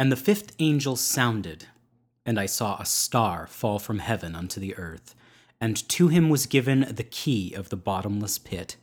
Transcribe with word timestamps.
And 0.00 0.10
the 0.10 0.16
fifth 0.16 0.56
angel 0.58 0.96
sounded, 0.96 1.66
and 2.24 2.40
I 2.40 2.46
saw 2.46 2.80
a 2.80 2.86
star 2.86 3.46
fall 3.46 3.78
from 3.78 3.98
heaven 3.98 4.34
unto 4.34 4.58
the 4.58 4.74
earth, 4.78 5.14
and 5.60 5.76
to 5.90 6.08
him 6.08 6.30
was 6.30 6.46
given 6.46 6.86
the 6.90 7.04
key 7.04 7.52
of 7.52 7.68
the 7.68 7.76
bottomless 7.76 8.38
pit. 8.38 8.78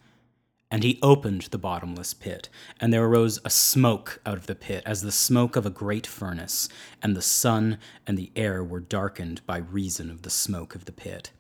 And 0.70 0.84
he 0.84 1.00
opened 1.02 1.48
the 1.50 1.58
bottomless 1.58 2.14
pit, 2.14 2.50
and 2.80 2.94
there 2.94 3.04
arose 3.04 3.40
a 3.44 3.50
smoke 3.50 4.22
out 4.28 4.38
of 4.38 4.46
the 4.46 4.54
pit, 4.54 4.84
as 4.86 5.02
the 5.02 5.12
smoke 5.12 5.56
of 5.56 5.66
a 5.66 5.72
great 5.72 6.06
furnace, 6.06 6.70
and 7.02 7.16
the 7.16 7.24
sun 7.24 7.80
and 8.06 8.16
the 8.16 8.32
air 8.36 8.64
were 8.64 8.80
darkened 8.80 9.44
by 9.48 9.58
reason 9.58 10.12
of 10.12 10.22
the 10.22 10.30
smoke 10.30 10.76
of 10.76 10.86
the 10.86 10.92
pit. 10.92 11.32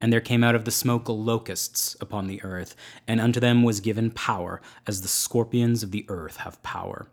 And 0.00 0.12
there 0.12 0.20
came 0.20 0.42
out 0.42 0.56
of 0.56 0.64
the 0.64 0.72
smoke 0.72 1.08
locusts 1.08 1.96
upon 2.00 2.26
the 2.26 2.42
earth, 2.42 2.74
and 3.06 3.20
unto 3.20 3.38
them 3.38 3.62
was 3.62 3.78
given 3.78 4.10
power, 4.10 4.60
as 4.84 5.02
the 5.02 5.06
scorpions 5.06 5.84
of 5.84 5.92
the 5.92 6.06
earth 6.08 6.38
have 6.38 6.60
power. 6.64 7.06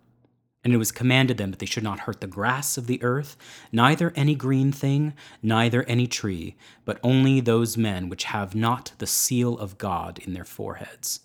And 0.64 0.73
it 0.73 0.77
was 0.77 0.91
commanded 0.91 1.38
them 1.38 1.52
that 1.52 1.59
they 1.59 1.66
should 1.66 1.84
not 1.84 2.02
hurt 2.02 2.21
the 2.21 2.27
grass 2.27 2.77
of 2.77 2.88
the 2.88 3.03
earth, 3.03 3.35
neither 3.72 4.13
any 4.16 4.34
green 4.34 4.72
thing, 4.72 5.13
neither 5.41 5.84
any 5.84 6.08
tree, 6.08 6.55
but 6.86 6.99
only 7.03 7.41
those 7.41 7.77
men 7.77 8.08
which 8.08 8.26
have 8.26 8.55
not 8.55 8.94
the 8.99 9.08
seal 9.08 9.58
of 9.58 9.77
God 9.77 10.20
in 10.20 10.34
their 10.34 10.45
foreheads. 10.45 11.20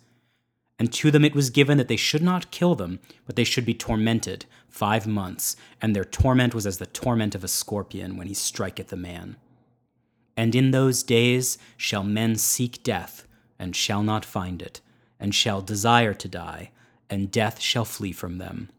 And 0.79 0.93
to 0.93 1.11
them 1.11 1.25
it 1.25 1.35
was 1.35 1.51
given 1.51 1.79
that 1.79 1.89
they 1.89 1.97
should 1.97 2.23
not 2.23 2.51
kill 2.51 2.75
them, 2.75 3.01
but 3.27 3.37
they 3.37 3.45
should 3.45 3.67
be 3.67 3.75
tormented 3.75 4.47
five 4.69 5.07
months, 5.07 5.57
and 5.83 5.95
their 5.95 6.05
torment 6.05 6.55
was 6.55 6.67
as 6.67 6.79
the 6.79 6.87
torment 6.87 7.35
of 7.35 7.43
a 7.43 7.49
scorpion 7.49 8.17
when 8.17 8.29
he 8.29 8.35
striketh 8.35 8.93
a 8.93 8.97
man. 8.97 9.37
And 10.37 10.55
in 10.55 10.71
those 10.71 11.03
days 11.03 11.59
shall 11.77 12.05
men 12.05 12.37
seek 12.37 12.83
death, 12.85 13.27
and 13.59 13.75
shall 13.75 14.05
not 14.05 14.25
find 14.25 14.63
it, 14.63 14.81
and 15.19 15.35
shall 15.35 15.61
desire 15.61 16.15
to 16.15 16.29
die, 16.29 16.71
and 17.11 17.31
death 17.31 17.61
shall 17.61 17.85
flee 17.85 18.13
from 18.13 18.39
them. 18.39 18.71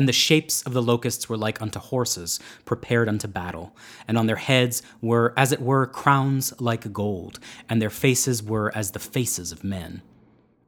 And 0.00 0.08
the 0.08 0.14
shapes 0.14 0.62
of 0.62 0.72
the 0.72 0.80
locusts 0.80 1.28
were 1.28 1.36
like 1.36 1.60
unto 1.60 1.78
horses 1.78 2.40
prepared 2.64 3.06
unto 3.06 3.28
battle, 3.28 3.76
and 4.08 4.16
on 4.16 4.24
their 4.24 4.36
heads 4.36 4.82
were, 5.02 5.34
as 5.36 5.52
it 5.52 5.60
were, 5.60 5.86
crowns 5.86 6.58
like 6.58 6.90
gold, 6.90 7.38
and 7.68 7.82
their 7.82 7.90
faces 7.90 8.42
were 8.42 8.74
as 8.74 8.92
the 8.92 8.98
faces 8.98 9.52
of 9.52 9.62
men. 9.62 10.00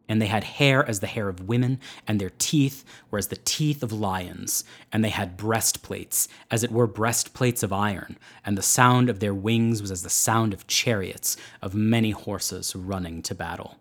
And 0.06 0.20
they 0.20 0.26
had 0.26 0.44
hair 0.44 0.86
as 0.86 1.00
the 1.00 1.06
hair 1.06 1.30
of 1.30 1.48
women, 1.48 1.80
and 2.06 2.20
their 2.20 2.32
teeth 2.36 2.84
were 3.10 3.18
as 3.18 3.28
the 3.28 3.40
teeth 3.42 3.82
of 3.82 3.90
lions, 3.90 4.64
and 4.92 5.02
they 5.02 5.08
had 5.08 5.38
breastplates, 5.38 6.28
as 6.50 6.62
it 6.62 6.70
were 6.70 6.86
breastplates 6.86 7.62
of 7.62 7.72
iron, 7.72 8.18
and 8.44 8.58
the 8.58 8.60
sound 8.60 9.08
of 9.08 9.20
their 9.20 9.32
wings 9.32 9.80
was 9.80 9.90
as 9.90 10.02
the 10.02 10.10
sound 10.10 10.52
of 10.52 10.66
chariots 10.66 11.38
of 11.62 11.74
many 11.74 12.10
horses 12.10 12.76
running 12.76 13.22
to 13.22 13.34
battle. 13.34 13.78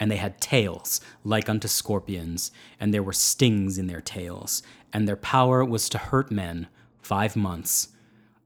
And 0.00 0.10
they 0.10 0.16
had 0.16 0.40
tails 0.40 1.00
like 1.24 1.48
unto 1.48 1.68
scorpions, 1.68 2.52
and 2.78 2.94
there 2.94 3.02
were 3.02 3.12
stings 3.12 3.78
in 3.78 3.88
their 3.88 4.00
tails, 4.00 4.62
and 4.92 5.06
their 5.06 5.16
power 5.16 5.64
was 5.64 5.88
to 5.88 5.98
hurt 5.98 6.30
men 6.30 6.68
five 7.02 7.34
months 7.34 7.88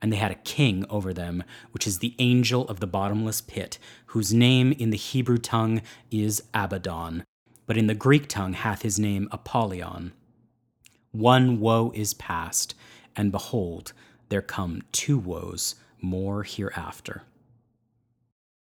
and 0.02 0.12
they 0.12 0.16
had 0.16 0.32
a 0.32 0.36
king 0.36 0.84
over 0.90 1.14
them, 1.14 1.44
which 1.70 1.86
is 1.86 2.00
the 2.00 2.14
angel 2.18 2.66
of 2.68 2.80
the 2.80 2.86
bottomless 2.88 3.40
pit, 3.40 3.78
whose 4.06 4.34
name 4.34 4.72
in 4.72 4.90
the 4.90 4.96
Hebrew 4.96 5.38
tongue 5.38 5.80
is 6.10 6.42
Abaddon, 6.52 7.22
but 7.66 7.78
in 7.78 7.86
the 7.86 7.94
Greek 7.94 8.28
tongue 8.28 8.54
hath 8.54 8.82
his 8.82 8.98
name 8.98 9.28
Apollyon. 9.30 10.12
One 11.12 11.60
woe 11.60 11.92
is 11.94 12.14
past, 12.14 12.74
and 13.14 13.30
behold, 13.30 13.92
there 14.28 14.42
come 14.42 14.82
two 14.90 15.18
woes 15.18 15.76
more 16.00 16.42
hereafter. 16.42 17.22